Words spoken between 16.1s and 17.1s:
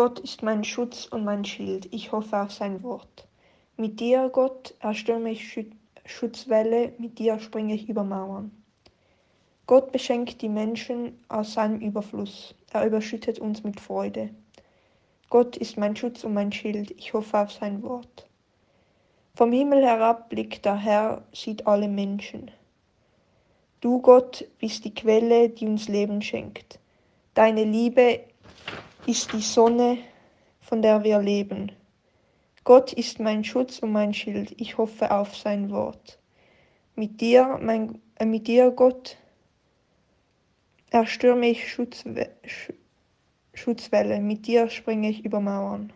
und mein Schild,